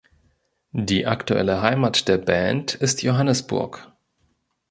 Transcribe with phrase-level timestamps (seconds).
[0.73, 3.93] Die aktuelle Heimat der Band ist Johannesburg.